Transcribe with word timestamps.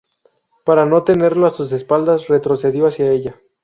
Para 0.65 0.87
no 0.87 1.03
tenerlo 1.03 1.45
a 1.45 1.51
sus 1.51 1.71
espaldas, 1.73 2.27
retrocedió 2.27 2.87
hacia 2.87 3.11
ella. 3.11 3.39